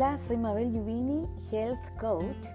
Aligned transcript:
Hola, 0.00 0.16
soy 0.16 0.36
Mabel 0.36 0.70
Yubini, 0.70 1.26
Health 1.50 1.98
Coach. 1.98 2.46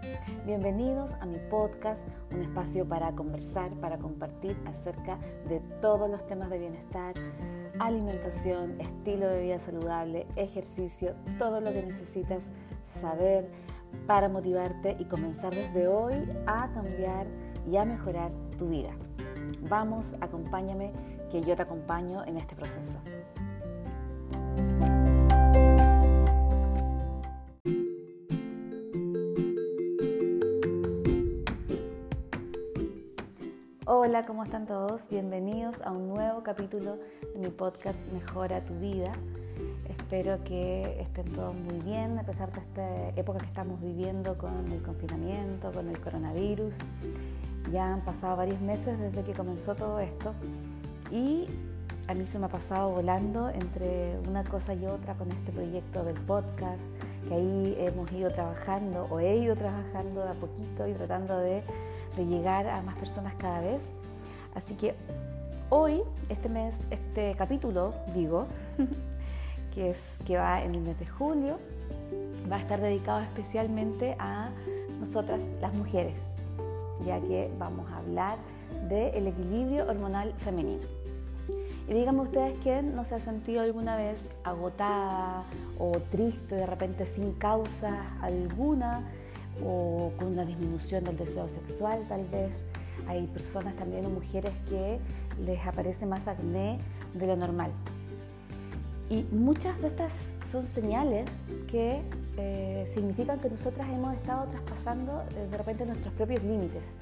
Bienvenidos 0.45 1.13
a 1.16 1.25
mi 1.25 1.40
podcast, 1.50 2.08
un 2.31 2.42
espacio 2.42 2.88
para 2.88 3.11
conversar, 3.11 3.69
para 3.81 3.97
compartir 3.97 4.56
acerca 4.66 5.19
de 5.50 5.59
todos 5.82 6.09
los 6.09 6.25
temas 6.25 6.50
de 6.50 6.59
bienestar, 6.59 7.14
alimentación, 7.79 8.79
estilo 8.79 9.27
de 9.27 9.41
vida 9.41 9.59
saludable, 9.59 10.25
ejercicio, 10.37 11.15
todo 11.37 11.59
lo 11.59 11.73
que 11.73 11.83
necesitas 11.83 12.50
saber 12.86 13.51
para 14.07 14.29
motivarte 14.29 14.96
y 14.97 15.04
comenzar 15.04 15.54
desde 15.54 15.89
hoy 15.89 16.15
a 16.46 16.71
cambiar 16.71 17.28
y 17.68 17.75
a 17.75 17.83
mejorar 17.83 18.32
tu 18.57 18.69
vida. 18.69 18.91
Vamos, 19.68 20.15
acompáñame, 20.21 20.93
que 21.29 21.41
yo 21.41 21.57
te 21.57 21.64
acompaño 21.64 22.23
en 22.23 22.37
este 22.37 22.55
proceso. 22.55 23.00
Hola, 34.13 34.27
¿cómo 34.27 34.44
están 34.44 34.67
todos? 34.67 35.09
Bienvenidos 35.09 35.81
a 35.84 35.91
un 35.91 36.08
nuevo 36.08 36.44
capítulo 36.44 36.99
de 37.34 37.40
mi 37.40 37.49
podcast 37.49 37.98
Mejora 38.13 38.63
tu 38.63 38.76
vida. 38.76 39.12
Espero 39.89 40.44
que 40.44 41.02
estén 41.02 41.34
todos 41.34 41.55
muy 41.55 41.80
bien 41.80 42.20
a 42.20 42.23
pesar 42.23 42.52
de 42.53 42.59
esta 42.59 43.20
época 43.20 43.39
que 43.39 43.48
estamos 43.48 43.81
viviendo 43.81 44.38
con 44.38 44.72
el 44.72 44.84
confinamiento, 44.84 45.72
con 45.72 45.89
el 45.89 45.99
coronavirus. 45.99 46.76
Ya 47.72 47.91
han 47.91 48.02
pasado 48.02 48.38
varios 48.38 48.62
meses 48.62 48.99
desde 48.99 49.23
que 49.23 49.34
comenzó 49.34 49.73
todo 49.73 49.99
esto 49.99 50.36
y 51.09 51.48
a 52.08 52.14
mí 52.14 52.27
se 52.27 52.38
me 52.38 52.45
ha 52.45 52.50
pasado 52.50 52.91
volando 52.91 53.50
entre 53.50 54.20
una 54.27 54.44
cosa 54.44 54.75
y 54.75 54.86
otra 54.86 55.16
con 55.16 55.31
este 55.31 55.52
proyecto 55.52 56.03
del 56.03 56.20
podcast, 56.22 56.83
que 57.27 57.33
ahí 57.33 57.75
hemos 57.80 58.11
ido 58.11 58.30
trabajando 58.30 59.08
o 59.09 59.20
he 59.20 59.38
ido 59.38 59.55
trabajando 59.55 60.23
de 60.23 60.30
a 60.30 60.33
poquito 60.36 60.88
y 60.88 60.94
tratando 60.94 61.39
de, 61.39 61.64
de 62.16 62.25
llegar 62.27 62.67
a 62.67 62.80
más 62.83 62.95
personas 63.00 63.33
cada 63.39 63.59
vez. 63.61 63.92
Así 64.56 64.76
que 64.76 64.96
hoy, 65.70 66.02
este 66.30 66.50
mes, 66.50 66.76
este 66.92 67.36
capítulo, 67.36 67.94
digo, 68.14 68.48
que, 69.73 69.92
es, 69.92 70.18
que 70.26 70.38
va 70.38 70.64
en 70.64 70.76
el 70.76 70.82
mes 70.82 71.00
de 71.00 71.08
julio, 71.08 71.58
va 72.52 72.58
a 72.58 72.60
estar 72.60 72.80
dedicado 72.80 73.22
especialmente 73.22 74.16
a 74.20 74.50
nosotras 75.00 75.42
las 75.62 75.73
mujeres, 75.73 76.22
ya 77.06 77.20
que 77.20 77.52
vamos 77.58 77.90
a 77.92 77.98
hablar 77.98 78.38
del 78.90 79.28
equilibrio 79.28 79.88
hormonal 79.88 80.34
femenino. 80.40 80.84
Y 81.88 81.94
díganme 81.94 82.22
ustedes 82.22 82.58
quién 82.64 82.95
no 82.95 83.04
se 83.04 83.16
ha 83.16 83.20
sentido 83.20 83.62
alguna 83.62 83.98
vez 83.98 84.22
agotada 84.45 85.44
o 85.78 85.92
triste 86.12 86.56
de 86.56 86.66
repente 86.66 87.06
sin 87.06 87.34
causa 87.34 88.17
alguna 88.22 89.02
o 89.62 90.12
con 90.17 90.28
una 90.28 90.45
disminución 90.45 91.04
del 91.04 91.17
deseo 91.17 91.50
sexual 91.50 92.06
tal 92.08 92.26
vez. 92.28 92.64
Hay 93.08 93.27
personas 93.27 93.75
también 93.75 94.05
o 94.05 94.09
mujeres 94.09 94.53
que 94.69 94.99
les 95.45 95.66
aparece 95.66 96.05
más 96.05 96.27
acné 96.27 96.80
de 97.13 97.27
lo 97.27 97.36
normal. 97.36 97.72
Y 99.09 99.23
muchas 99.31 99.80
de 99.81 99.88
estas 99.88 100.33
son 100.52 100.66
señales 100.66 101.30
que 101.69 102.02
eh, 102.38 102.86
significan 102.88 103.39
que 103.39 103.49
nosotras 103.49 103.88
hemos 103.89 104.16
estado 104.16 104.47
traspasando 104.47 105.23
eh, 105.36 105.47
de 105.52 105.58
repente 105.58 105.86
nuestros 105.86 106.14
propios 106.14 106.44
límites 106.44 106.94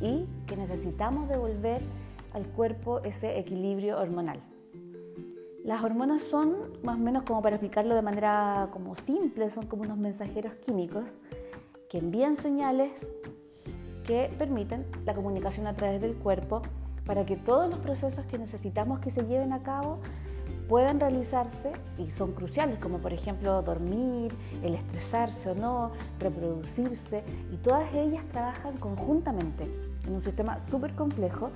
y 0.00 0.26
que 0.46 0.56
necesitamos 0.56 1.28
devolver 1.28 1.80
al 2.32 2.44
cuerpo 2.46 3.00
ese 3.00 3.38
equilibrio 3.38 4.00
hormonal. 4.00 4.40
Las 5.64 5.82
hormonas 5.82 6.22
son, 6.22 6.56
más 6.82 6.96
o 6.96 6.98
menos 6.98 7.22
como 7.22 7.40
para 7.40 7.56
explicarlo 7.56 7.94
de 7.94 8.02
manera 8.02 8.68
como 8.72 8.96
simple, 8.96 9.48
son 9.50 9.66
como 9.66 9.82
unos 9.84 9.96
mensajeros 9.96 10.54
químicos 10.54 11.16
que 11.88 11.98
envían 11.98 12.36
señales 12.36 12.90
que 14.04 14.32
permiten 14.38 14.86
la 15.04 15.14
comunicación 15.14 15.66
a 15.66 15.74
través 15.74 16.00
del 16.00 16.14
cuerpo 16.14 16.62
para 17.04 17.26
que 17.26 17.36
todos 17.36 17.68
los 17.68 17.78
procesos 17.80 18.24
que 18.26 18.38
necesitamos 18.38 19.00
que 19.00 19.10
se 19.10 19.26
lleven 19.26 19.52
a 19.52 19.62
cabo 19.62 19.98
puedan 20.68 21.00
realizarse 21.00 21.72
y 21.98 22.10
son 22.10 22.32
cruciales, 22.32 22.78
como 22.78 22.98
por 22.98 23.12
ejemplo 23.12 23.60
dormir, 23.62 24.32
el 24.62 24.74
estresarse 24.74 25.50
o 25.50 25.54
no, 25.54 25.90
reproducirse, 26.18 27.22
y 27.52 27.56
todas 27.56 27.92
ellas 27.92 28.24
trabajan 28.32 28.78
conjuntamente 28.78 29.64
en 30.06 30.14
un 30.14 30.22
sistema 30.22 30.58
súper 30.60 30.94
complejo 30.94 31.50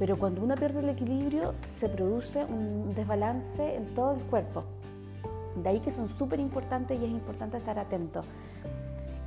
pero 0.00 0.18
cuando 0.18 0.42
uno 0.42 0.54
pierde 0.54 0.80
el 0.80 0.88
equilibrio 0.88 1.54
se 1.62 1.86
produce 1.86 2.42
un 2.46 2.94
desbalance 2.94 3.76
en 3.76 3.94
todo 3.94 4.14
el 4.14 4.20
cuerpo. 4.22 4.64
De 5.62 5.68
ahí 5.68 5.80
que 5.80 5.90
son 5.90 6.08
súper 6.16 6.40
importantes 6.40 6.98
y 6.98 7.04
es 7.04 7.10
importante 7.10 7.58
estar 7.58 7.78
atento. 7.78 8.22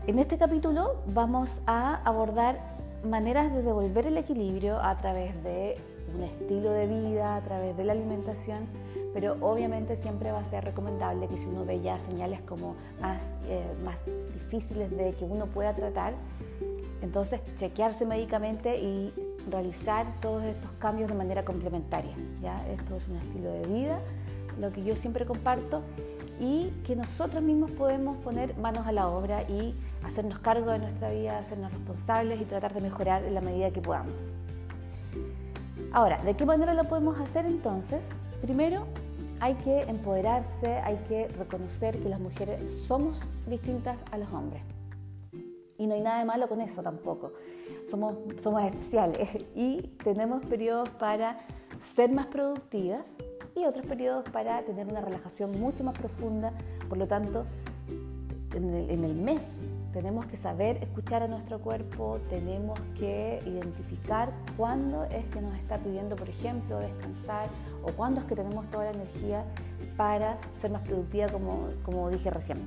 En 0.05 0.19
este 0.19 0.37
capítulo 0.37 0.97
vamos 1.13 1.61
a 1.65 1.95
abordar 2.03 2.59
maneras 3.05 3.53
de 3.53 3.63
devolver 3.63 4.05
el 4.05 4.17
equilibrio 4.17 4.77
a 4.83 4.97
través 4.97 5.41
de 5.45 5.77
un 6.13 6.23
estilo 6.23 6.71
de 6.71 6.87
vida, 6.87 7.37
a 7.37 7.41
través 7.41 7.77
de 7.77 7.85
la 7.85 7.93
alimentación, 7.93 8.67
pero 9.13 9.37
obviamente 9.39 9.95
siempre 9.95 10.33
va 10.33 10.39
a 10.39 10.43
ser 10.43 10.65
recomendable 10.65 11.29
que 11.29 11.37
si 11.37 11.45
uno 11.45 11.63
ve 11.63 11.79
ya 11.79 11.99
señales 11.99 12.41
como 12.41 12.75
más, 12.99 13.31
eh, 13.47 13.63
más 13.85 13.95
difíciles 14.33 14.91
de 14.91 15.13
que 15.13 15.23
uno 15.23 15.45
pueda 15.45 15.73
tratar, 15.73 16.15
entonces 17.01 17.39
chequearse 17.57 18.05
médicamente 18.05 18.81
y 18.81 19.13
realizar 19.49 20.19
todos 20.19 20.43
estos 20.43 20.71
cambios 20.79 21.07
de 21.07 21.15
manera 21.15 21.45
complementaria. 21.45 22.13
¿ya? 22.41 22.67
Esto 22.67 22.97
es 22.97 23.07
un 23.07 23.15
estilo 23.15 23.53
de 23.53 23.67
vida, 23.67 23.99
lo 24.59 24.73
que 24.73 24.83
yo 24.83 24.97
siempre 24.97 25.25
comparto, 25.25 25.81
y 26.39 26.69
que 26.85 26.95
nosotros 26.95 27.43
mismos 27.43 27.71
podemos 27.71 28.17
poner 28.17 28.57
manos 28.57 28.87
a 28.87 28.91
la 28.91 29.07
obra 29.07 29.43
y 29.43 29.75
hacernos 30.03 30.39
cargo 30.39 30.71
de 30.71 30.79
nuestra 30.79 31.09
vida, 31.09 31.37
hacernos 31.37 31.71
responsables 31.71 32.41
y 32.41 32.45
tratar 32.45 32.73
de 32.73 32.81
mejorar 32.81 33.23
en 33.23 33.33
la 33.33 33.41
medida 33.41 33.71
que 33.71 33.81
podamos. 33.81 34.13
Ahora, 35.91 36.17
¿de 36.23 36.35
qué 36.35 36.45
manera 36.45 36.73
lo 36.73 36.85
podemos 36.85 37.19
hacer 37.19 37.45
entonces? 37.45 38.09
Primero, 38.41 38.85
hay 39.39 39.55
que 39.55 39.81
empoderarse, 39.83 40.77
hay 40.77 40.97
que 41.07 41.27
reconocer 41.27 41.99
que 41.99 42.09
las 42.09 42.19
mujeres 42.19 42.85
somos 42.87 43.33
distintas 43.47 43.97
a 44.11 44.17
los 44.17 44.31
hombres. 44.31 44.61
Y 45.77 45.87
no 45.87 45.95
hay 45.95 46.01
nada 46.01 46.19
de 46.19 46.25
malo 46.25 46.47
con 46.47 46.61
eso 46.61 46.81
tampoco. 46.81 47.33
Somos, 47.89 48.15
somos 48.39 48.63
especiales 48.63 49.29
y 49.55 49.81
tenemos 50.03 50.45
periodos 50.45 50.89
para 50.89 51.39
ser 51.93 52.11
más 52.11 52.27
productivas 52.27 53.15
y 53.55 53.65
otros 53.65 53.85
periodos 53.85 54.27
para 54.29 54.63
tener 54.63 54.87
una 54.87 55.01
relajación 55.01 55.59
mucho 55.59 55.83
más 55.83 55.97
profunda. 55.97 56.53
Por 56.89 56.97
lo 56.97 57.07
tanto, 57.07 57.45
en 58.53 58.73
el, 58.73 58.89
en 58.89 59.03
el 59.03 59.15
mes 59.15 59.61
tenemos 59.93 60.25
que 60.25 60.37
saber 60.37 60.77
escuchar 60.83 61.21
a 61.21 61.27
nuestro 61.27 61.59
cuerpo, 61.59 62.19
tenemos 62.29 62.79
que 62.97 63.39
identificar 63.45 64.31
cuándo 64.57 65.05
es 65.05 65.25
que 65.27 65.39
nos 65.39 65.55
está 65.55 65.77
pidiendo, 65.77 66.15
por 66.15 66.27
ejemplo, 66.27 66.79
descansar 66.79 67.47
o 67.83 67.91
cuándo 67.91 68.21
es 68.21 68.25
que 68.25 68.35
tenemos 68.35 68.69
toda 68.71 68.85
la 68.85 68.91
energía 68.91 69.45
para 69.95 70.37
ser 70.59 70.71
más 70.71 70.81
productiva, 70.81 71.27
como, 71.27 71.69
como 71.83 72.09
dije 72.09 72.31
recién. 72.31 72.57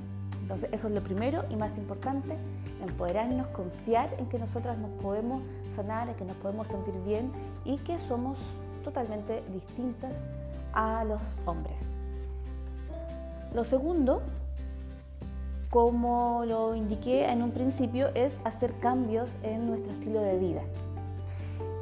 Entonces, 0.41 0.69
eso 0.71 0.87
es 0.87 0.93
lo 0.93 1.03
primero 1.03 1.43
y 1.49 1.57
más 1.57 1.77
importante, 1.77 2.37
empoderarnos, 2.81 3.47
confiar 3.47 4.15
en 4.17 4.27
que 4.27 4.39
nosotras 4.39 4.77
nos 4.77 4.91
podemos 5.01 5.43
sanar, 5.75 6.07
en 6.07 6.15
que 6.15 6.23
nos 6.23 6.37
podemos 6.37 6.67
sentir 6.67 6.93
bien 7.05 7.29
y 7.65 7.77
que 7.79 7.99
somos 7.99 8.37
totalmente 8.85 9.43
distintas 9.51 10.23
a 10.77 11.03
los 11.03 11.35
hombres. 11.45 11.75
Lo 13.53 13.63
segundo, 13.63 14.21
como 15.71 16.43
lo 16.45 16.75
indiqué 16.75 17.25
en 17.25 17.41
un 17.41 17.51
principio, 17.51 18.09
es 18.13 18.37
hacer 18.43 18.73
cambios 18.79 19.35
en 19.41 19.65
nuestro 19.67 19.91
estilo 19.91 20.21
de 20.21 20.37
vida. 20.37 20.61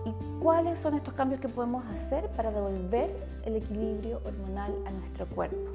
¿Y 0.05 0.41
cuáles 0.41 0.79
son 0.79 0.93
estos 0.93 1.13
cambios 1.13 1.41
que 1.41 1.49
podemos 1.49 1.85
hacer 1.87 2.29
para 2.29 2.51
devolver 2.51 3.13
el 3.43 3.57
equilibrio 3.57 4.21
hormonal 4.25 4.73
a 4.85 4.91
nuestro 4.91 5.27
cuerpo? 5.27 5.71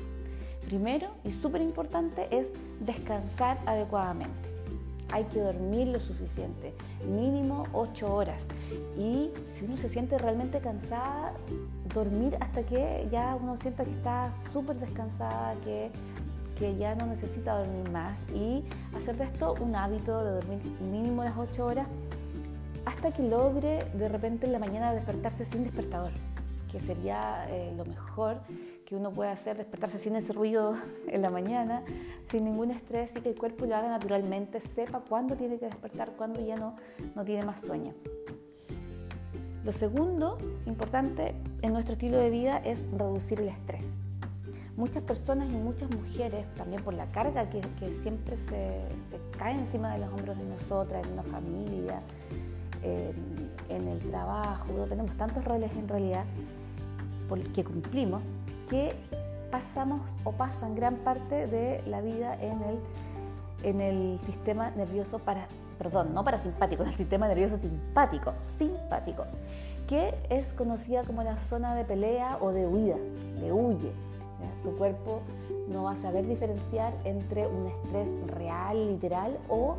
Primero 0.65 1.09
y 1.23 1.33
súper 1.33 1.61
importante 1.61 2.27
es 2.31 2.53
descansar 2.81 3.59
adecuadamente. 3.67 4.50
Hay 5.13 5.25
que 5.25 5.41
dormir 5.41 5.89
lo 5.89 6.01
suficiente, 6.01 6.75
mínimo 7.05 7.65
8 7.73 8.15
horas. 8.15 8.43
Y 8.97 9.31
si 9.53 9.65
uno 9.65 9.77
se 9.77 9.89
siente 9.89 10.19
realmente 10.19 10.61
cansada, 10.61 11.33
dormir 11.93 12.37
hasta 12.41 12.63
que 12.63 13.09
ya 13.11 13.37
uno 13.41 13.57
sienta 13.57 13.85
que 13.85 13.91
está 13.91 14.31
súper 14.53 14.77
descansada, 14.77 15.55
que, 15.65 15.91
que 16.59 16.77
ya 16.77 16.95
no 16.95 17.07
necesita 17.07 17.59
dormir 17.59 17.91
más. 17.91 18.21
Y 18.33 18.65
hacer 18.97 19.17
de 19.17 19.25
esto 19.25 19.55
un 19.61 19.75
hábito 19.75 20.23
de 20.25 20.31
dormir 20.33 20.59
mínimo 20.81 21.25
las 21.25 21.37
8 21.37 21.67
horas 21.67 21.87
hasta 22.85 23.13
que 23.13 23.23
logre 23.23 23.85
de 23.95 24.09
repente 24.09 24.47
en 24.47 24.53
la 24.53 24.59
mañana 24.59 24.93
despertarse 24.93 25.45
sin 25.45 25.65
despertador, 25.65 26.13
que 26.71 26.81
sería 26.81 27.47
eh, 27.51 27.73
lo 27.77 27.85
mejor 27.85 28.39
que 28.91 28.97
uno 28.97 29.13
puede 29.13 29.31
hacer, 29.31 29.57
despertarse 29.57 29.99
sin 29.99 30.17
ese 30.17 30.33
ruido 30.33 30.75
en 31.07 31.23
la 31.23 31.31
mañana, 31.31 31.85
sin 32.29 32.45
ningún 32.45 32.73
estrés 32.73 33.13
y 33.15 33.21
que 33.21 33.29
el 33.29 33.37
cuerpo 33.37 33.65
lo 33.65 33.77
haga 33.77 33.89
naturalmente, 33.89 34.61
sepa 34.61 35.01
cuándo 35.09 35.37
tiene 35.37 35.61
que 35.61 35.67
despertar, 35.67 36.11
cuándo 36.17 36.45
ya 36.45 36.57
no, 36.57 36.75
no 37.15 37.25
tiene 37.25 37.47
más 37.47 37.61
sueño. 37.61 37.95
Lo 39.65 39.71
segundo 39.71 40.39
importante 40.67 41.37
en 41.63 41.73
nuestro 41.73 41.93
estilo 41.93 42.17
de 42.17 42.31
vida 42.31 42.59
es 42.65 42.83
reducir 42.91 43.41
el 43.41 43.49
estrés. 43.49 43.87
muchas 44.77 45.05
personas 45.05 45.49
y 45.51 45.53
muchas 45.53 45.89
mujeres, 45.95 46.45
también 46.57 46.83
por 46.83 46.95
la 46.95 47.07
carga 47.13 47.49
que, 47.49 47.63
siempre 48.03 48.39
se, 48.39 48.81
cae 49.39 49.55
encima 49.55 49.93
de 49.93 50.01
los 50.01 50.09
hombros 50.09 50.37
de 50.37 50.45
nosotras, 50.47 51.07
en 51.07 51.13
una 51.13 51.23
familia, 51.23 52.01
en, 52.83 53.89
el 53.89 53.99
trabajo, 54.01 54.73
tenemos 54.89 55.17
tantos 55.17 55.45
roles 55.45 55.71
en 55.77 55.87
realidad 55.87 56.25
que 57.55 57.63
cumplimos, 57.63 58.23
que 58.71 58.95
pasamos 59.51 60.01
o 60.25 60.33
pasan 60.33 60.77
gran 60.77 60.97
parte 60.97 61.49
de 61.49 61.83
la 61.87 62.01
vida 62.01 62.35
en 62.41 62.63
el, 62.63 62.79
en 63.65 63.81
el 63.81 64.19
sistema 64.21 64.71
nervioso 64.71 65.19
para, 65.19 65.49
perdón, 65.77 66.15
no 66.15 66.25
parasimpático, 66.25 66.83
en 66.85 66.91
el 66.91 66.95
sistema 66.95 67.27
nervioso 67.27 67.59
simpático, 67.59 68.33
simpático, 68.57 69.25
que 69.89 70.15
es 70.31 70.53
conocida 70.53 71.03
como 71.03 71.25
la 71.25 71.37
zona 71.37 71.75
de 71.75 71.85
pelea 71.85 72.39
o 72.41 72.53
de 72.53 72.67
huida, 72.67 72.97
de 73.41 73.53
huye. 73.53 73.93
Tu 74.63 74.75
cuerpo 74.77 75.21
no 75.69 75.85
va 75.85 75.93
a 75.93 75.97
saber 75.97 76.27
diferenciar 76.27 76.93
entre 77.05 77.47
un 77.47 77.67
estrés 77.67 78.11
real, 78.29 78.89
literal, 78.89 79.37
o 79.49 79.77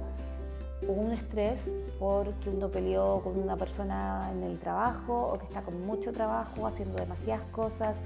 un 0.88 1.12
estrés 1.12 1.70
porque 2.00 2.50
uno 2.50 2.70
peleó 2.70 3.22
con 3.22 3.40
una 3.40 3.56
persona 3.58 4.30
en 4.32 4.44
el 4.44 4.60
trabajo 4.60 5.28
o 5.28 5.38
que 5.38 5.46
está 5.46 5.62
con 5.62 5.86
mucho 5.86 6.12
trabajo, 6.12 6.66
haciendo 6.66 6.98
demasiadas 6.98 7.44
cosas, 7.52 7.98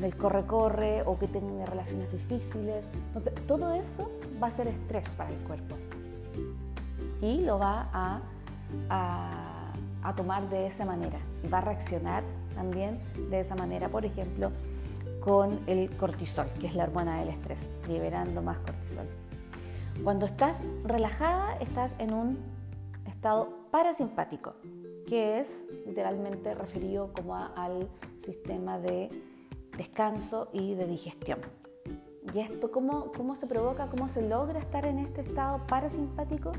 del 0.00 0.16
corre-corre 0.16 1.02
o 1.06 1.18
que 1.18 1.26
tiene 1.28 1.64
relaciones 1.66 2.10
difíciles. 2.12 2.88
Entonces, 3.08 3.34
todo 3.46 3.74
eso 3.74 4.10
va 4.42 4.48
a 4.48 4.50
ser 4.50 4.68
estrés 4.68 5.08
para 5.10 5.30
el 5.30 5.38
cuerpo 5.38 5.76
y 7.20 7.40
lo 7.40 7.58
va 7.58 7.88
a, 7.92 8.20
a, 8.90 9.72
a 10.02 10.14
tomar 10.14 10.48
de 10.48 10.66
esa 10.66 10.84
manera 10.84 11.18
y 11.42 11.48
va 11.48 11.58
a 11.58 11.62
reaccionar 11.62 12.22
también 12.54 13.00
de 13.30 13.40
esa 13.40 13.54
manera. 13.56 13.88
Por 13.88 14.04
ejemplo, 14.04 14.52
con 15.20 15.60
el 15.66 15.90
cortisol, 15.96 16.46
que 16.60 16.66
es 16.68 16.74
la 16.74 16.84
hormona 16.84 17.18
del 17.20 17.28
estrés, 17.28 17.68
liberando 17.88 18.42
más 18.42 18.58
cortisol. 18.58 19.06
Cuando 20.04 20.26
estás 20.26 20.62
relajada, 20.84 21.56
estás 21.56 21.94
en 21.98 22.14
un 22.14 22.38
estado 23.06 23.48
parasimpático, 23.70 24.54
que 25.06 25.40
es 25.40 25.64
literalmente 25.86 26.54
referido 26.54 27.12
como 27.12 27.34
al 27.34 27.88
sistema 28.24 28.78
de 28.78 29.10
descanso 29.78 30.50
y 30.52 30.74
de 30.74 30.86
digestión. 30.86 31.38
¿Y 32.34 32.40
esto 32.40 32.70
cómo, 32.70 33.10
cómo 33.16 33.34
se 33.34 33.46
provoca, 33.46 33.86
cómo 33.86 34.10
se 34.10 34.28
logra 34.28 34.58
estar 34.58 34.84
en 34.84 34.98
este 34.98 35.22
estado 35.22 35.66
parasimpático? 35.66 36.52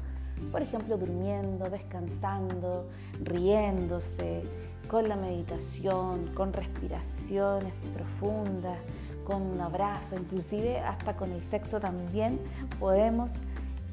Por 0.51 0.63
ejemplo, 0.63 0.97
durmiendo, 0.97 1.69
descansando, 1.69 2.89
riéndose, 3.21 4.41
con 4.89 5.07
la 5.07 5.15
meditación, 5.15 6.33
con 6.33 6.51
respiraciones 6.51 7.73
profundas, 7.93 8.79
con 9.23 9.43
un 9.43 9.61
abrazo, 9.61 10.15
inclusive 10.15 10.79
hasta 10.79 11.15
con 11.15 11.31
el 11.31 11.43
sexo 11.43 11.79
también 11.79 12.39
podemos 12.79 13.31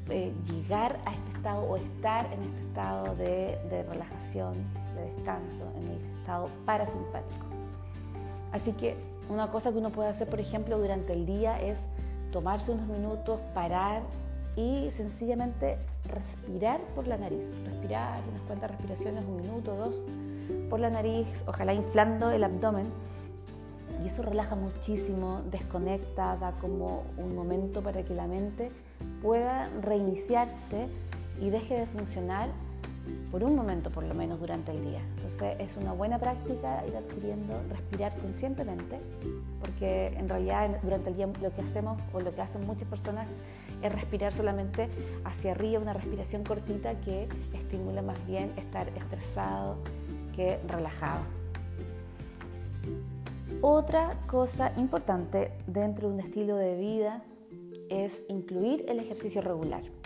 eh, 0.09 0.33
llegar 0.47 0.97
a 1.05 1.13
este 1.13 1.37
estado 1.37 1.61
o 1.61 1.75
estar 1.75 2.25
en 2.33 2.41
este 2.41 2.61
estado 2.61 3.15
de, 3.15 3.59
de 3.69 3.83
relajación, 3.83 4.53
de 4.95 5.13
descanso, 5.13 5.71
en 5.75 5.87
el 5.89 6.19
estado 6.19 6.49
parasimpático. 6.65 7.45
Así 8.51 8.71
que 8.71 8.97
una 9.29 9.51
cosa 9.51 9.71
que 9.71 9.77
uno 9.77 9.89
puede 9.89 10.09
hacer, 10.09 10.29
por 10.29 10.39
ejemplo, 10.39 10.77
durante 10.77 11.13
el 11.13 11.25
día 11.25 11.61
es 11.61 11.79
tomarse 12.31 12.71
unos 12.71 12.87
minutos, 12.87 13.39
parar 13.53 14.01
y 14.55 14.89
sencillamente 14.91 15.77
respirar 16.05 16.79
por 16.95 17.07
la 17.07 17.17
nariz. 17.17 17.45
Respirar 17.65 18.21
unas 18.29 18.41
cuantas 18.47 18.71
respiraciones, 18.71 19.23
un 19.25 19.37
minuto, 19.37 19.75
dos, 19.75 19.95
por 20.69 20.79
la 20.79 20.89
nariz, 20.89 21.27
ojalá 21.45 21.73
inflando 21.73 22.31
el 22.31 22.43
abdomen 22.43 22.87
y 24.03 24.07
eso 24.07 24.21
relaja 24.21 24.55
muchísimo, 24.55 25.41
desconecta, 25.51 26.37
da 26.37 26.53
como 26.59 27.03
un 27.17 27.35
momento 27.35 27.81
para 27.81 28.03
que 28.03 28.13
la 28.13 28.27
mente 28.27 28.71
pueda 29.21 29.69
reiniciarse 29.81 30.87
y 31.41 31.49
deje 31.49 31.79
de 31.79 31.85
funcionar 31.87 32.49
por 33.31 33.43
un 33.43 33.55
momento 33.55 33.89
por 33.89 34.03
lo 34.03 34.13
menos 34.13 34.39
durante 34.39 34.71
el 34.71 34.83
día. 34.83 35.01
Entonces 35.15 35.55
es 35.59 35.77
una 35.77 35.93
buena 35.93 36.19
práctica 36.19 36.83
ir 36.87 36.95
adquiriendo, 36.95 37.59
respirar 37.69 38.15
conscientemente, 38.17 38.99
porque 39.59 40.07
en 40.17 40.29
realidad 40.29 40.79
durante 40.83 41.09
el 41.09 41.15
día 41.15 41.27
lo 41.41 41.53
que 41.53 41.61
hacemos 41.61 42.01
o 42.13 42.19
lo 42.19 42.33
que 42.33 42.41
hacen 42.41 42.65
muchas 42.65 42.87
personas 42.87 43.27
es 43.81 43.91
respirar 43.93 44.33
solamente 44.33 44.89
hacia 45.23 45.51
arriba, 45.51 45.79
una 45.79 45.93
respiración 45.93 46.43
cortita 46.43 46.95
que 47.01 47.27
estimula 47.53 48.01
más 48.01 48.25
bien 48.25 48.51
estar 48.57 48.87
estresado 48.89 49.77
que 50.35 50.59
relajado. 50.67 51.21
Otra 53.61 54.11
cosa 54.27 54.71
importante 54.77 55.51
dentro 55.65 56.07
de 56.07 56.13
un 56.13 56.19
estilo 56.19 56.55
de 56.55 56.75
vida 56.75 57.23
es 57.89 58.23
incluir 58.27 58.85
el 58.87 58.99
ejercicio 58.99 59.41
regular. 59.41 59.96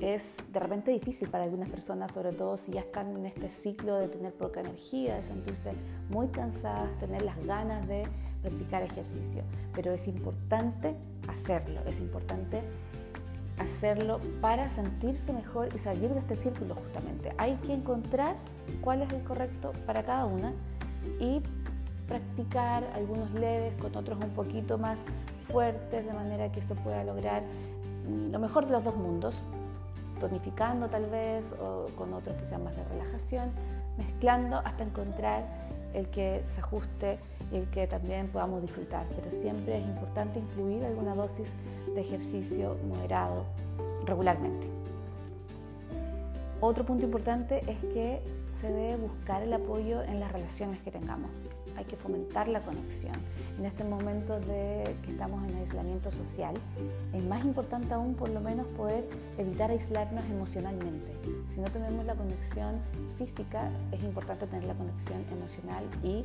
Es 0.00 0.36
de 0.50 0.60
repente 0.60 0.90
difícil 0.90 1.28
para 1.28 1.44
algunas 1.44 1.68
personas, 1.68 2.12
sobre 2.12 2.32
todo 2.32 2.56
si 2.56 2.72
ya 2.72 2.80
están 2.80 3.14
en 3.16 3.26
este 3.26 3.50
ciclo 3.50 3.96
de 3.96 4.08
tener 4.08 4.32
poca 4.32 4.60
energía, 4.60 5.16
de 5.16 5.22
sentirse 5.24 5.72
muy 6.08 6.28
cansadas, 6.28 6.88
tener 6.98 7.22
las 7.22 7.36
ganas 7.44 7.86
de 7.86 8.06
practicar 8.40 8.82
ejercicio. 8.82 9.42
Pero 9.74 9.92
es 9.92 10.08
importante 10.08 10.96
hacerlo, 11.28 11.80
es 11.86 11.98
importante 11.98 12.62
hacerlo 13.58 14.20
para 14.40 14.70
sentirse 14.70 15.34
mejor 15.34 15.68
y 15.74 15.78
salir 15.78 16.08
de 16.10 16.20
este 16.20 16.36
círculo 16.36 16.76
justamente. 16.76 17.34
Hay 17.36 17.56
que 17.56 17.74
encontrar 17.74 18.36
cuál 18.80 19.02
es 19.02 19.12
el 19.12 19.22
correcto 19.22 19.72
para 19.86 20.02
cada 20.02 20.24
una 20.24 20.54
y 21.18 21.42
practicar 22.08 22.84
algunos 22.94 23.30
leves 23.32 23.74
con 23.74 23.94
otros 23.94 24.18
un 24.24 24.30
poquito 24.30 24.78
más 24.78 25.04
fuertes 25.42 26.06
de 26.06 26.12
manera 26.12 26.50
que 26.50 26.62
se 26.62 26.74
pueda 26.74 27.04
lograr 27.04 27.42
lo 28.08 28.38
mejor 28.38 28.66
de 28.66 28.72
los 28.72 28.82
dos 28.82 28.96
mundos, 28.96 29.36
tonificando 30.20 30.88
tal 30.88 31.06
vez 31.06 31.52
o 31.60 31.86
con 31.96 32.14
otros 32.14 32.36
que 32.36 32.46
sean 32.46 32.62
más 32.62 32.76
de 32.76 32.84
relajación, 32.84 33.50
mezclando 33.98 34.58
hasta 34.64 34.84
encontrar 34.84 35.44
el 35.92 36.08
que 36.10 36.44
se 36.46 36.60
ajuste 36.60 37.18
y 37.50 37.56
el 37.56 37.70
que 37.70 37.88
también 37.88 38.28
podamos 38.28 38.62
disfrutar. 38.62 39.06
Pero 39.16 39.32
siempre 39.32 39.78
es 39.78 39.84
importante 39.84 40.38
incluir 40.38 40.84
alguna 40.84 41.16
dosis 41.16 41.48
de 41.94 42.00
ejercicio 42.00 42.76
moderado 42.88 43.44
regularmente. 44.04 44.68
Otro 46.60 46.84
punto 46.84 47.06
importante 47.06 47.62
es 47.66 47.78
que 47.92 48.20
se 48.60 48.70
debe 48.70 48.96
buscar 48.96 49.42
el 49.42 49.52
apoyo 49.52 50.02
en 50.02 50.20
las 50.20 50.32
relaciones 50.32 50.80
que 50.82 50.90
tengamos 50.90 51.30
hay 51.80 51.86
que 51.86 51.96
fomentar 51.96 52.46
la 52.46 52.60
conexión. 52.60 53.14
En 53.58 53.64
este 53.64 53.84
momento 53.84 54.38
de 54.38 54.94
que 55.02 55.12
estamos 55.12 55.48
en 55.48 55.56
aislamiento 55.56 56.12
social, 56.12 56.54
es 57.12 57.24
más 57.24 57.42
importante 57.44 57.94
aún 57.94 58.14
por 58.14 58.28
lo 58.28 58.40
menos 58.40 58.66
poder 58.76 59.08
evitar 59.38 59.70
aislarnos 59.70 60.24
emocionalmente. 60.26 61.10
Si 61.54 61.60
no 61.60 61.68
tenemos 61.70 62.04
la 62.04 62.14
conexión 62.14 62.76
física, 63.16 63.70
es 63.92 64.02
importante 64.02 64.46
tener 64.46 64.64
la 64.64 64.74
conexión 64.74 65.24
emocional 65.32 65.84
y 66.02 66.24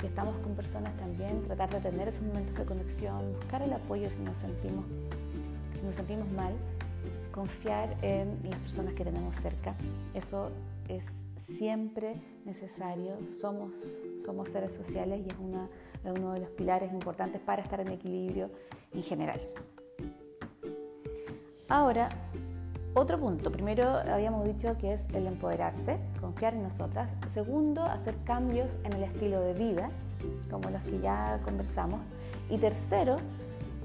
si 0.00 0.06
estamos 0.06 0.36
con 0.38 0.54
personas 0.54 0.96
también, 0.96 1.42
tratar 1.44 1.70
de 1.70 1.80
tener 1.80 2.08
esos 2.08 2.22
momentos 2.22 2.56
de 2.56 2.64
conexión, 2.64 3.32
buscar 3.34 3.62
el 3.62 3.72
apoyo 3.72 4.08
si 4.08 4.22
nos 4.22 4.36
sentimos, 4.38 4.86
si 5.78 5.84
nos 5.84 5.94
sentimos 5.94 6.30
mal, 6.32 6.54
confiar 7.30 7.94
en 8.00 8.38
las 8.48 8.58
personas 8.60 8.94
que 8.94 9.04
tenemos 9.04 9.34
cerca. 9.36 9.74
Eso 10.14 10.50
es 10.88 11.23
siempre 11.46 12.20
necesario. 12.44 13.16
Somos, 13.40 13.72
somos 14.24 14.48
seres 14.48 14.72
sociales 14.72 15.22
y 15.24 15.28
es 15.28 15.36
uno 15.38 15.68
de 16.32 16.40
los 16.40 16.50
pilares 16.50 16.92
importantes 16.92 17.40
para 17.40 17.62
estar 17.62 17.80
en 17.80 17.88
equilibrio 17.88 18.50
en 18.92 19.02
general. 19.02 19.40
Ahora, 21.68 22.08
otro 22.94 23.18
punto. 23.18 23.50
Primero 23.50 23.88
habíamos 23.88 24.44
dicho 24.44 24.76
que 24.78 24.92
es 24.92 25.08
el 25.14 25.26
empoderarse, 25.26 25.98
confiar 26.20 26.54
en 26.54 26.62
nosotras. 26.62 27.10
Segundo, 27.32 27.82
hacer 27.82 28.14
cambios 28.24 28.78
en 28.84 28.92
el 28.92 29.04
estilo 29.04 29.40
de 29.40 29.54
vida, 29.54 29.90
como 30.50 30.70
los 30.70 30.82
que 30.82 31.00
ya 31.00 31.40
conversamos. 31.44 32.00
Y 32.50 32.58
tercero, 32.58 33.16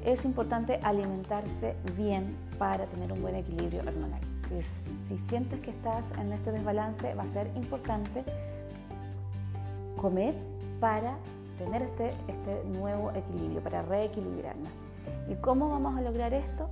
es 0.05 0.25
importante 0.25 0.79
alimentarse 0.83 1.75
bien 1.97 2.35
para 2.57 2.85
tener 2.85 3.11
un 3.11 3.21
buen 3.21 3.35
equilibrio 3.35 3.81
hormonal 3.81 4.21
si, 5.07 5.17
sientes 5.17 5.59
que 5.61 5.71
estás 5.71 6.11
en 6.13 6.31
este 6.33 6.51
desbalance, 6.51 7.13
va 7.13 7.23
a 7.23 7.27
ser 7.27 7.49
importante 7.55 8.23
comer 9.97 10.33
para 10.79 11.17
tener 11.57 11.83
este, 11.83 12.13
este 12.27 12.63
nuevo 12.65 13.11
equilibrio, 13.11 13.61
para 13.61 13.81
reequilibrarnos. 13.81 14.69
¿Y 15.29 15.35
cómo 15.35 15.69
vamos 15.69 15.97
a 15.97 16.01
lograr 16.01 16.33
esto? 16.33 16.69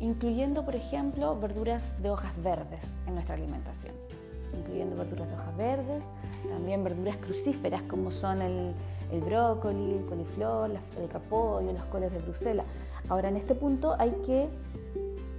Incluyendo, 0.00 0.64
por 0.64 0.74
ejemplo, 0.74 1.38
verduras 1.38 1.82
de 2.02 2.10
hojas 2.10 2.32
verdes 2.42 2.80
en 3.06 3.14
nuestra 3.14 3.34
alimentación. 3.34 3.94
Incluyendo 4.58 4.96
verduras 4.96 5.28
de 5.28 5.34
hojas 5.34 5.56
verdes, 5.56 6.04
también 6.48 6.84
verduras 6.84 7.16
crucíferas 7.18 7.82
como 7.82 8.10
son 8.10 8.42
el, 8.42 8.72
el 9.12 9.20
brócoli, 9.20 9.94
el 9.94 10.04
coliflor, 10.04 10.70
el 10.98 11.08
repollo, 11.08 11.72
los 11.72 11.84
coles 11.84 12.12
de 12.12 12.18
Bruselas. 12.18 12.66
Ahora, 13.08 13.28
en 13.28 13.36
este 13.36 13.54
punto 13.54 13.94
hay 13.98 14.10
que 14.24 14.48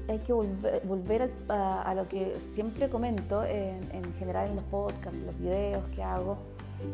hay 0.08 0.20
que 0.20 0.34
volver, 0.34 1.32
a, 1.50 1.94
lo 1.96 2.08
que 2.08 2.36
siempre 2.54 2.90
comento 2.90 3.44
en, 3.44 4.14
general 4.20 4.50
en 4.50 4.56
los 4.58 4.66
podcasts, 4.66 5.20
los 5.26 5.38
videos 5.40 5.84
que 5.96 6.04
hago, 6.04 6.38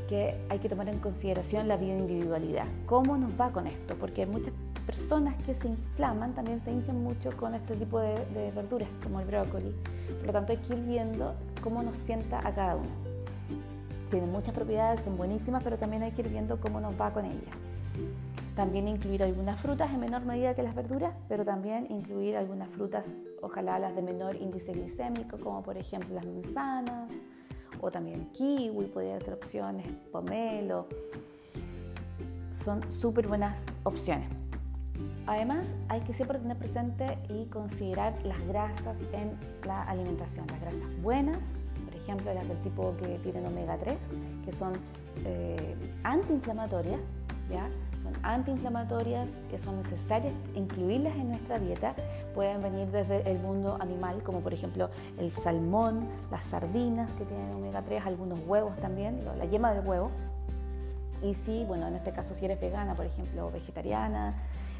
que 0.07 0.35
hay 0.49 0.59
que 0.59 0.69
tomar 0.69 0.87
en 0.89 0.99
consideración 0.99 1.67
la 1.67 1.77
bioindividualidad. 1.77 2.65
¿Cómo 2.85 3.17
nos 3.17 3.31
va 3.39 3.51
con 3.51 3.67
esto? 3.67 3.95
Porque 3.95 4.21
hay 4.21 4.27
muchas 4.27 4.53
personas 4.85 5.35
que 5.43 5.53
se 5.53 5.67
inflaman 5.67 6.33
también 6.33 6.59
se 6.59 6.71
hinchan 6.71 7.03
mucho 7.03 7.29
con 7.37 7.53
este 7.53 7.75
tipo 7.75 7.99
de, 7.99 8.13
de 8.33 8.51
verduras, 8.51 8.89
como 9.03 9.19
el 9.19 9.27
brócoli. 9.27 9.75
Por 10.17 10.27
lo 10.27 10.33
tanto, 10.33 10.53
hay 10.53 10.57
que 10.59 10.73
ir 10.73 10.81
viendo 10.81 11.33
cómo 11.61 11.83
nos 11.83 11.97
sienta 11.97 12.39
a 12.39 12.53
cada 12.53 12.75
uno. 12.75 12.89
Tienen 14.09 14.31
muchas 14.31 14.53
propiedades, 14.53 15.01
son 15.01 15.17
buenísimas, 15.17 15.63
pero 15.63 15.77
también 15.77 16.03
hay 16.03 16.11
que 16.11 16.21
ir 16.21 16.29
viendo 16.29 16.59
cómo 16.59 16.81
nos 16.81 16.99
va 16.99 17.11
con 17.11 17.25
ellas. 17.25 17.61
También 18.55 18.87
incluir 18.87 19.23
algunas 19.23 19.59
frutas 19.59 19.91
en 19.91 19.99
menor 19.99 20.25
medida 20.25 20.53
que 20.53 20.63
las 20.63 20.75
verduras, 20.75 21.13
pero 21.29 21.45
también 21.45 21.87
incluir 21.89 22.35
algunas 22.35 22.69
frutas, 22.69 23.13
ojalá 23.41 23.79
las 23.79 23.95
de 23.95 24.01
menor 24.01 24.35
índice 24.35 24.73
glicémico, 24.73 25.37
como 25.37 25.63
por 25.63 25.77
ejemplo 25.77 26.13
las 26.13 26.25
manzanas, 26.25 27.09
o 27.79 27.89
también 27.91 28.29
kiwi, 28.33 28.87
podría 28.87 29.19
ser 29.21 29.33
opciones, 29.33 29.87
pomelo. 30.11 30.87
Son 32.51 32.91
súper 32.91 33.27
buenas 33.27 33.65
opciones. 33.83 34.27
Además, 35.27 35.65
hay 35.87 36.01
que 36.01 36.13
siempre 36.13 36.39
tener 36.39 36.57
presente 36.57 37.17
y 37.29 37.45
considerar 37.45 38.13
las 38.25 38.45
grasas 38.47 38.97
en 39.13 39.37
la 39.65 39.83
alimentación. 39.83 40.45
Las 40.47 40.61
grasas 40.61 41.01
buenas, 41.01 41.53
por 41.85 41.95
ejemplo, 41.95 42.33
las 42.33 42.47
del 42.47 42.61
tipo 42.61 42.95
que 42.97 43.17
tienen 43.19 43.45
omega 43.45 43.77
3, 43.77 43.97
que 44.43 44.51
son 44.51 44.73
eh, 45.25 45.75
antiinflamatorias, 46.03 46.99
¿ya? 47.49 47.69
Son 48.03 48.13
antiinflamatorias 48.23 49.29
que 49.49 49.59
son 49.59 49.81
necesarias 49.81 50.33
incluirlas 50.55 51.15
en 51.15 51.29
nuestra 51.29 51.59
dieta. 51.59 51.95
Pueden 52.33 52.61
venir 52.61 52.87
desde 52.87 53.29
el 53.29 53.39
mundo 53.39 53.77
animal, 53.79 54.23
como 54.23 54.41
por 54.41 54.53
ejemplo 54.53 54.89
el 55.17 55.31
salmón, 55.31 56.07
las 56.31 56.45
sardinas 56.45 57.15
que 57.15 57.25
tienen 57.25 57.51
omega 57.53 57.81
3, 57.81 58.05
algunos 58.05 58.39
huevos 58.47 58.77
también, 58.79 59.19
la 59.37 59.45
yema 59.45 59.73
del 59.73 59.85
huevo. 59.85 60.11
Y 61.21 61.33
si, 61.35 61.65
bueno, 61.65 61.87
en 61.87 61.95
este 61.95 62.11
caso 62.11 62.33
si 62.33 62.45
eres 62.45 62.59
vegana, 62.59 62.95
por 62.95 63.05
ejemplo, 63.05 63.47
o 63.47 63.51
vegetariana, 63.51 64.33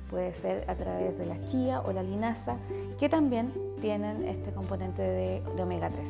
puede 0.10 0.34
ser 0.34 0.66
a 0.68 0.76
través 0.76 1.18
de 1.18 1.26
la 1.26 1.44
chía 1.46 1.82
o 1.82 1.92
la 1.94 2.04
linaza, 2.04 2.58
que 3.00 3.10
también 3.10 3.54
tienen 3.80 4.28
este 4.28 4.52
componente 4.52 5.02
de, 5.02 5.44
de 5.56 5.64
omega 5.64 5.90
3. 5.90 6.06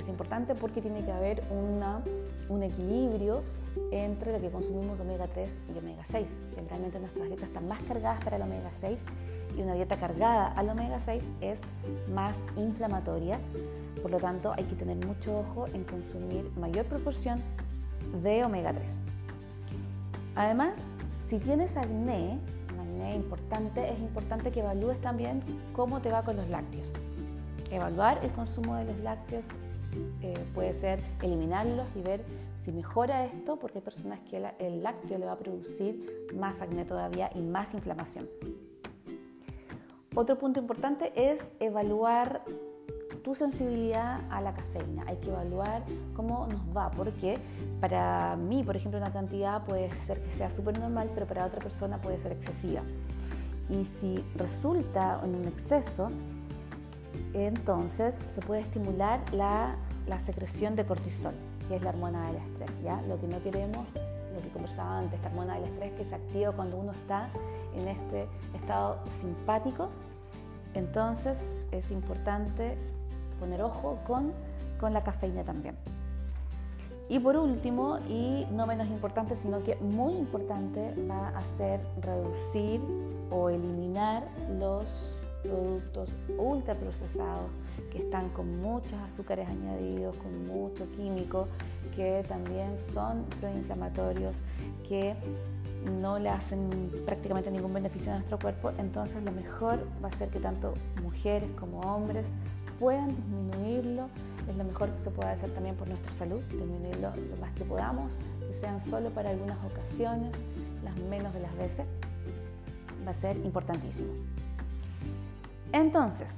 Es 0.00 0.08
importante 0.08 0.54
porque 0.54 0.80
tiene 0.80 1.04
que 1.04 1.12
haber 1.12 1.42
una, 1.50 2.02
un 2.50 2.62
equilibrio 2.62 3.42
entre 3.90 4.32
lo 4.32 4.40
que 4.40 4.50
consumimos 4.50 4.98
de 4.98 5.04
omega 5.04 5.26
3 5.28 5.50
y 5.74 5.78
omega 5.78 6.04
6. 6.10 6.26
Generalmente 6.54 7.00
nuestras 7.00 7.26
dietas 7.28 7.48
están 7.48 7.66
más 7.68 7.80
cargadas 7.82 8.22
para 8.22 8.36
el 8.36 8.42
omega 8.42 8.70
6 8.72 8.98
y 9.56 9.62
una 9.62 9.74
dieta 9.74 9.96
cargada 9.96 10.48
al 10.48 10.68
omega 10.68 11.00
6 11.00 11.22
es 11.40 11.60
más 12.12 12.36
inflamatoria. 12.56 13.38
Por 14.02 14.10
lo 14.10 14.18
tanto, 14.18 14.52
hay 14.52 14.64
que 14.64 14.74
tener 14.74 14.96
mucho 15.06 15.38
ojo 15.38 15.66
en 15.68 15.84
consumir 15.84 16.50
mayor 16.58 16.84
proporción 16.86 17.40
de 18.22 18.44
omega 18.44 18.72
3. 18.72 18.84
Además, 20.34 20.78
si 21.28 21.38
tienes 21.38 21.76
acné, 21.76 22.38
importante, 23.14 23.90
es 23.90 23.98
importante 23.98 24.50
que 24.50 24.60
evalúes 24.60 25.00
también 25.00 25.42
cómo 25.72 26.00
te 26.00 26.10
va 26.10 26.22
con 26.22 26.36
los 26.36 26.48
lácteos. 26.48 26.90
Evaluar 27.70 28.20
el 28.22 28.30
consumo 28.32 28.74
de 28.76 28.84
los 28.84 28.98
lácteos 28.98 29.44
eh, 30.22 30.44
puede 30.54 30.72
ser 30.74 31.00
eliminarlos 31.22 31.86
y 31.94 32.02
ver 32.02 32.24
si 32.64 32.72
mejora 32.72 33.24
esto, 33.24 33.56
porque 33.56 33.78
hay 33.78 33.84
personas 33.84 34.20
que 34.20 34.36
el 34.58 34.82
lácteo 34.82 35.18
le 35.18 35.26
va 35.26 35.32
a 35.32 35.38
producir 35.38 36.28
más 36.34 36.60
acné 36.60 36.84
todavía 36.84 37.30
y 37.34 37.40
más 37.40 37.74
inflamación. 37.74 38.28
Otro 40.14 40.38
punto 40.38 40.60
importante 40.60 41.12
es 41.14 41.52
evaluar 41.60 42.42
tu 43.22 43.34
sensibilidad 43.34 44.20
a 44.30 44.40
la 44.40 44.54
cafeína. 44.54 45.04
Hay 45.06 45.16
que 45.16 45.30
evaluar 45.30 45.84
cómo 46.14 46.46
nos 46.46 46.76
va, 46.76 46.90
porque 46.90 47.38
para 47.80 48.36
mí, 48.36 48.62
por 48.64 48.76
ejemplo, 48.76 48.98
una 48.98 49.12
cantidad 49.12 49.64
puede 49.64 49.90
ser 50.00 50.20
que 50.20 50.32
sea 50.32 50.50
súper 50.50 50.78
normal, 50.78 51.10
pero 51.14 51.26
para 51.26 51.44
otra 51.46 51.60
persona 51.60 52.00
puede 52.00 52.18
ser 52.18 52.32
excesiva. 52.32 52.82
Y 53.68 53.84
si 53.84 54.24
resulta 54.34 55.20
en 55.22 55.34
un 55.34 55.46
exceso, 55.46 56.10
entonces 57.34 58.18
se 58.28 58.40
puede 58.40 58.62
estimular 58.62 59.20
la, 59.32 59.76
la 60.06 60.20
secreción 60.20 60.76
de 60.76 60.84
cortisol 60.84 61.34
que 61.70 61.76
es 61.76 61.82
la 61.82 61.90
hormona 61.90 62.26
del 62.26 62.36
estrés, 62.36 62.82
¿ya? 62.82 63.00
Lo 63.02 63.20
que 63.20 63.28
no 63.28 63.40
queremos, 63.44 63.86
lo 64.34 64.42
que 64.42 64.48
conversaba 64.48 64.98
antes, 64.98 65.14
esta 65.14 65.28
hormona 65.28 65.54
del 65.54 65.64
estrés 65.66 65.92
que 65.92 66.04
se 66.04 66.16
activa 66.16 66.50
cuando 66.50 66.76
uno 66.76 66.90
está 66.90 67.28
en 67.76 67.86
este 67.86 68.26
estado 68.56 68.98
simpático, 69.20 69.88
entonces 70.74 71.54
es 71.70 71.92
importante 71.92 72.76
poner 73.38 73.62
ojo 73.62 74.00
con, 74.04 74.32
con 74.80 74.92
la 74.92 75.04
cafeína 75.04 75.44
también. 75.44 75.76
Y 77.08 77.20
por 77.20 77.36
último, 77.36 78.00
y 78.08 78.48
no 78.50 78.66
menos 78.66 78.88
importante, 78.88 79.36
sino 79.36 79.62
que 79.62 79.76
muy 79.76 80.14
importante, 80.14 80.92
va 81.08 81.28
a 81.28 81.44
ser 81.56 81.80
reducir 82.00 82.80
o 83.30 83.48
eliminar 83.48 84.24
los 84.58 85.14
productos 85.42 86.10
ultraprocesados 86.38 87.50
que 87.90 87.98
están 87.98 88.28
con 88.30 88.60
muchos 88.60 88.94
azúcares 88.94 89.48
añadidos, 89.48 90.16
con 90.16 90.46
mucho 90.46 90.90
químico, 90.92 91.48
que 91.94 92.24
también 92.28 92.74
son 92.92 93.24
proinflamatorios, 93.40 94.40
que 94.88 95.14
no 96.00 96.18
le 96.18 96.28
hacen 96.28 96.68
prácticamente 97.06 97.50
ningún 97.50 97.72
beneficio 97.72 98.12
a 98.12 98.16
nuestro 98.16 98.38
cuerpo, 98.38 98.70
entonces 98.78 99.22
lo 99.22 99.32
mejor 99.32 99.86
va 100.02 100.08
a 100.08 100.12
ser 100.12 100.28
que 100.28 100.38
tanto 100.38 100.74
mujeres 101.02 101.48
como 101.58 101.80
hombres 101.80 102.28
puedan 102.78 103.14
disminuirlo. 103.14 104.08
Es 104.48 104.56
lo 104.56 104.64
mejor 104.64 104.90
que 104.90 105.02
se 105.02 105.10
puede 105.10 105.30
hacer 105.30 105.50
también 105.50 105.76
por 105.76 105.86
nuestra 105.86 106.12
salud, 106.14 106.40
disminuirlo 106.50 107.12
lo 107.14 107.36
más 107.40 107.52
que 107.54 107.64
podamos, 107.64 108.14
que 108.40 108.54
sean 108.58 108.80
solo 108.80 109.10
para 109.10 109.30
algunas 109.30 109.58
ocasiones, 109.64 110.32
las 110.82 110.96
menos 110.96 111.32
de 111.34 111.40
las 111.40 111.56
veces. 111.56 111.86
Va 113.06 113.12
a 113.12 113.14
ser 113.14 113.36
importantísimo. 113.36 114.12
Entonces, 115.72 116.28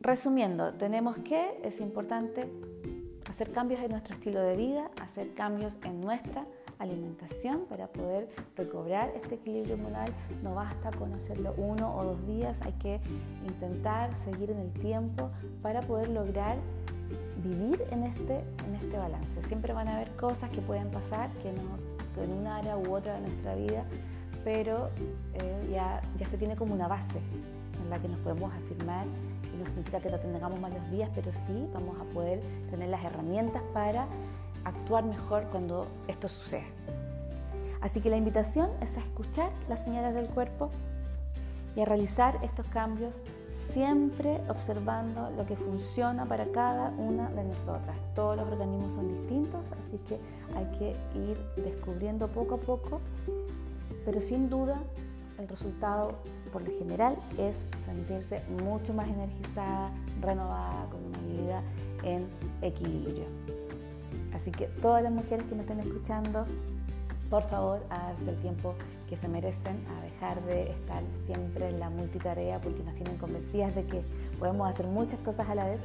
resumiendo, 0.00 0.74
tenemos 0.74 1.16
que, 1.18 1.60
es 1.62 1.80
importante 1.80 2.46
hacer 3.30 3.50
cambios 3.52 3.80
en 3.80 3.92
nuestro 3.92 4.14
estilo 4.14 4.40
de 4.40 4.54
vida, 4.54 4.90
hacer 5.00 5.32
cambios 5.32 5.76
en 5.82 6.02
nuestra 6.02 6.44
alimentación 6.78 7.64
para 7.70 7.86
poder 7.86 8.28
recobrar 8.54 9.10
este 9.16 9.36
equilibrio 9.36 9.76
hormonal. 9.76 10.12
No 10.42 10.54
basta 10.54 10.90
con 10.90 11.14
hacerlo 11.14 11.54
uno 11.56 11.96
o 11.96 12.04
dos 12.04 12.26
días, 12.26 12.60
hay 12.60 12.74
que 12.74 13.00
intentar 13.46 14.14
seguir 14.16 14.50
en 14.50 14.58
el 14.58 14.72
tiempo 14.74 15.30
para 15.62 15.80
poder 15.80 16.10
lograr 16.10 16.58
vivir 17.42 17.82
en 17.90 18.02
este, 18.02 18.44
en 18.68 18.74
este 18.74 18.98
balance. 18.98 19.42
Siempre 19.44 19.72
van 19.72 19.88
a 19.88 19.96
haber 19.96 20.14
cosas 20.16 20.50
que 20.50 20.60
pueden 20.60 20.90
pasar 20.90 21.30
que, 21.42 21.50
no, 21.50 22.22
en 22.22 22.30
una 22.30 22.58
área 22.58 22.76
u 22.76 22.94
otra 22.94 23.14
de 23.14 23.22
nuestra 23.22 23.54
vida, 23.54 23.84
pero 24.44 24.90
eh, 25.32 25.68
ya, 25.72 26.02
ya 26.18 26.26
se 26.26 26.36
tiene 26.36 26.56
como 26.56 26.74
una 26.74 26.88
base 26.88 27.20
en 27.84 27.90
la 27.90 27.98
que 27.98 28.08
nos 28.08 28.18
podemos 28.20 28.52
afirmar 28.52 29.06
y 29.52 29.56
no 29.56 29.66
significa 29.66 30.00
que 30.00 30.10
no 30.10 30.18
tengamos 30.18 30.58
malos 30.60 30.90
días, 30.90 31.10
pero 31.14 31.32
sí 31.46 31.68
vamos 31.72 31.96
a 32.00 32.04
poder 32.12 32.40
tener 32.70 32.88
las 32.88 33.04
herramientas 33.04 33.62
para 33.72 34.08
actuar 34.64 35.04
mejor 35.04 35.44
cuando 35.52 35.86
esto 36.08 36.28
suceda. 36.28 36.64
Así 37.80 38.00
que 38.00 38.08
la 38.08 38.16
invitación 38.16 38.70
es 38.80 38.96
a 38.96 39.00
escuchar 39.00 39.50
las 39.68 39.84
señales 39.84 40.14
del 40.14 40.26
cuerpo 40.26 40.70
y 41.76 41.82
a 41.82 41.84
realizar 41.84 42.38
estos 42.42 42.66
cambios 42.66 43.20
siempre 43.72 44.40
observando 44.48 45.30
lo 45.36 45.46
que 45.46 45.56
funciona 45.56 46.26
para 46.26 46.46
cada 46.46 46.90
una 46.90 47.28
de 47.30 47.44
nosotras. 47.44 47.96
Todos 48.14 48.36
los 48.36 48.46
organismos 48.48 48.92
son 48.94 49.08
distintos, 49.08 49.66
así 49.78 49.98
que 50.08 50.18
hay 50.56 50.66
que 50.78 50.96
ir 51.18 51.38
descubriendo 51.56 52.28
poco 52.28 52.54
a 52.54 52.58
poco, 52.58 53.00
pero 54.04 54.20
sin 54.20 54.48
duda 54.48 54.80
el 55.38 55.48
resultado 55.48 56.14
por 56.54 56.62
lo 56.62 56.72
general 56.78 57.16
es 57.36 57.66
sentirse 57.84 58.40
mucho 58.62 58.94
más 58.94 59.08
energizada, 59.08 59.90
renovada, 60.22 60.86
con 60.88 61.04
una 61.04 61.18
vida 61.18 61.62
en 62.04 62.28
equilibrio. 62.62 63.24
Así 64.32 64.52
que 64.52 64.68
todas 64.80 65.02
las 65.02 65.12
mujeres 65.12 65.44
que 65.46 65.56
me 65.56 65.62
estén 65.62 65.80
escuchando, 65.80 66.46
por 67.28 67.42
favor, 67.48 67.82
a 67.90 67.98
darse 67.98 68.30
el 68.30 68.36
tiempo 68.36 68.76
que 69.08 69.16
se 69.16 69.26
merecen, 69.26 69.84
a 69.98 70.04
dejar 70.04 70.40
de 70.44 70.70
estar 70.70 71.02
siempre 71.26 71.70
en 71.70 71.80
la 71.80 71.90
multitarea 71.90 72.60
porque 72.60 72.84
nos 72.84 72.94
tienen 72.94 73.16
convencidas 73.16 73.74
de 73.74 73.84
que 73.86 74.02
podemos 74.38 74.68
hacer 74.68 74.86
muchas 74.86 75.18
cosas 75.20 75.48
a 75.48 75.56
la 75.56 75.64
vez. 75.64 75.80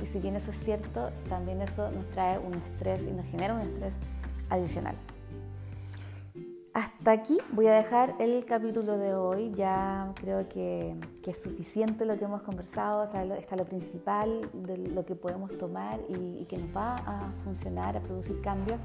Y 0.00 0.06
si 0.06 0.20
bien 0.20 0.36
eso 0.36 0.52
es 0.52 0.58
cierto, 0.60 1.10
también 1.28 1.60
eso 1.62 1.90
nos 1.90 2.08
trae 2.10 2.38
un 2.38 2.54
estrés 2.54 3.08
y 3.08 3.10
nos 3.10 3.26
genera 3.26 3.54
un 3.54 3.62
estrés 3.62 3.96
adicional. 4.50 4.94
Hasta 6.76 7.10
aquí 7.10 7.38
voy 7.52 7.68
a 7.68 7.72
dejar 7.72 8.16
el 8.18 8.44
capítulo 8.44 8.98
de 8.98 9.14
hoy. 9.14 9.50
Ya 9.56 10.12
creo 10.20 10.46
que, 10.46 10.94
es 11.26 11.42
suficiente 11.42 12.04
lo 12.04 12.18
que 12.18 12.26
hemos 12.26 12.42
conversado. 12.42 13.04
Está 13.04 13.56
lo, 13.56 13.64
principal 13.64 14.50
de 14.52 14.76
lo 14.76 15.06
que 15.06 15.14
podemos 15.14 15.56
tomar 15.56 16.00
y, 16.10 16.44
que 16.44 16.58
nos 16.58 16.76
va 16.76 16.96
a 16.98 17.32
funcionar, 17.44 17.96
a 17.96 18.00
producir 18.00 18.42
cambios. 18.42 18.78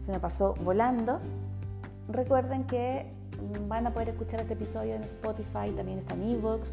Se 0.00 0.12
me 0.12 0.18
pasó 0.18 0.54
volando. 0.64 1.20
Recuerden 2.08 2.64
que 2.64 3.12
van 3.68 3.86
a 3.86 3.92
poder 3.92 4.08
escuchar 4.08 4.40
este 4.40 4.54
episodio 4.54 4.94
en 4.94 5.02
Spotify, 5.02 5.72
también 5.76 5.98
está 5.98 6.14
en 6.14 6.22
Evox, 6.22 6.72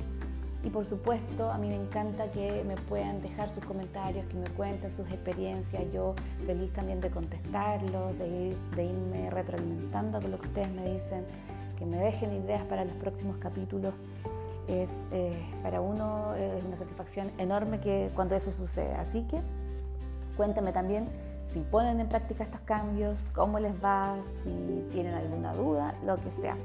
Y 0.63 0.69
por 0.69 0.85
supuesto, 0.85 1.51
a 1.51 1.57
mí 1.57 1.67
me 1.67 1.75
encanta 1.75 2.31
que 2.31 2.63
me 2.65 2.75
puedan 2.75 3.21
dejar 3.21 3.53
sus 3.53 3.65
comentarios, 3.65 4.25
que 4.27 4.35
me 4.35 4.49
cuenten 4.51 4.89
sus 4.95 5.05
experiencias. 5.09 5.83
Yo 5.93 6.15
feliz 6.45 6.71
también 6.71 7.01
de 7.01 7.09
contestarlos, 7.09 8.17
de, 8.17 8.55
de 8.75 8.85
irme 8.85 9.29
retroalimentando 9.29 10.21
con 10.21 10.31
lo 10.31 10.39
que 10.39 10.47
ustedes 10.47 10.71
me 10.71 10.93
dicen, 10.93 11.25
que 11.77 11.85
me 11.85 11.97
dejen 11.97 12.31
ideas 12.31 12.63
para 12.65 12.85
los 12.85 12.95
próximos 12.95 13.37
capítulos. 13.37 13.93
Es 14.69 15.07
eh, 15.11 15.45
para 15.61 15.81
uno 15.81 16.33
es 16.35 16.63
una 16.63 16.77
satisfacción 16.77 17.29
enorme 17.37 17.81
que 17.81 18.09
cuando 18.15 18.35
eso 18.35 18.49
sucede. 18.49 18.95
Así 18.95 19.23
que 19.23 19.41
cuéntame 20.37 20.71
también 20.71 21.09
si 21.53 21.59
ponen 21.59 21.99
en 21.99 22.07
práctica 22.07 22.43
estos 22.45 22.61
cambios, 22.61 23.25
cómo 23.35 23.59
les 23.59 23.73
va, 23.83 24.15
si 24.43 24.87
tienen 24.91 25.13
alguna 25.13 25.53
duda, 25.53 25.93
lo 26.03 26.17
que 26.17 26.31
sea. 26.31 26.57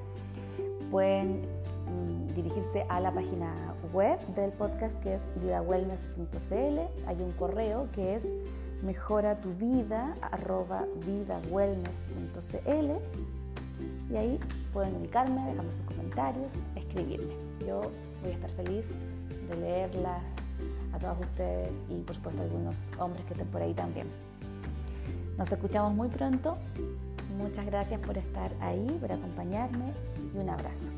Pueden 0.90 1.42
mm, 1.42 2.34
dirigirse 2.34 2.86
a 2.88 2.98
la 2.98 3.12
página 3.12 3.67
web 3.92 4.18
del 4.34 4.52
podcast 4.52 5.00
que 5.02 5.14
es 5.14 5.28
vidawellness.cl. 5.36 7.06
Hay 7.06 7.20
un 7.20 7.32
correo 7.32 7.88
que 7.92 8.16
es 8.16 8.28
mejora 8.82 9.40
tu 9.40 9.50
vida 9.50 10.14
vidawellness.cl 11.06 12.90
y 14.10 14.16
ahí 14.16 14.40
pueden 14.72 14.96
ubicarme, 14.96 15.44
dejarme 15.46 15.72
sus 15.72 15.84
comentarios, 15.86 16.54
escribirme. 16.76 17.34
Yo 17.66 17.80
voy 18.22 18.30
a 18.30 18.34
estar 18.34 18.50
feliz 18.52 18.84
de 19.48 19.56
leerlas 19.56 20.24
a 20.92 20.98
todos 20.98 21.20
ustedes 21.20 21.72
y 21.88 22.00
por 22.02 22.16
supuesto 22.16 22.42
a 22.42 22.44
algunos 22.44 22.76
hombres 22.98 23.24
que 23.26 23.34
estén 23.34 23.48
por 23.48 23.62
ahí 23.62 23.74
también. 23.74 24.08
Nos 25.36 25.50
escuchamos 25.52 25.94
muy 25.94 26.08
pronto. 26.08 26.58
Muchas 27.36 27.64
gracias 27.66 28.00
por 28.00 28.18
estar 28.18 28.52
ahí, 28.60 28.98
por 29.00 29.12
acompañarme 29.12 29.92
y 30.34 30.38
un 30.38 30.50
abrazo. 30.50 30.90